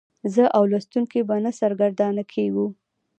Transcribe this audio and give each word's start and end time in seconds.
زه 0.33 0.43
او 0.55 0.63
لوستونکی 0.71 1.19
به 1.27 1.35
نه 1.43 1.51
سرګردانه 1.59 2.23
کیږو. 2.33 2.65